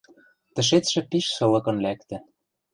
[0.53, 2.17] Тӹшецшӹ пиш сылыкын лӓктӹ.